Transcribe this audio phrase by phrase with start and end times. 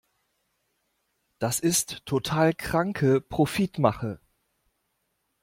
[1.37, 4.19] Das ist total kranke Profitmache!